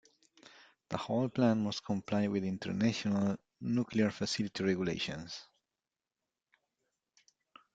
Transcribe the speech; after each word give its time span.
The 0.89 0.97
whole 0.97 1.29
plant 1.29 1.59
must 1.59 1.85
comply 1.85 2.27
with 2.27 2.43
international 2.43 3.37
nuclear 3.59 4.09
facility 4.09 4.63
regulations. 4.63 5.43